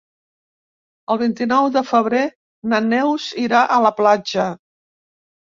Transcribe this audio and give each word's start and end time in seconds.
El 1.15 1.19
vint-i-nou 1.23 1.67
de 1.75 1.83
febrer 1.89 2.23
na 2.73 2.81
Neus 2.89 3.29
irà 3.45 3.63
a 3.77 3.81
la 3.89 3.93
platja. 4.03 4.51